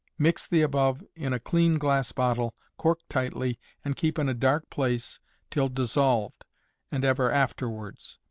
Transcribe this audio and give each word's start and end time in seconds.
Mix 0.17 0.47
the 0.47 0.63
above 0.63 1.03
in 1.15 1.31
a 1.31 1.39
clean 1.39 1.77
glass 1.77 2.11
bottle, 2.11 2.55
cork 2.75 3.01
tightly, 3.07 3.59
and 3.85 3.95
keep 3.95 4.17
in 4.17 4.27
a 4.27 4.33
dark 4.33 4.67
place 4.71 5.19
till 5.51 5.69
dissolved, 5.69 6.43
and 6.91 7.05
ever 7.05 7.31
afterwards. 7.31 8.17